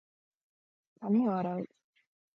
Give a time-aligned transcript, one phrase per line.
[0.99, 1.69] 髪を洗う。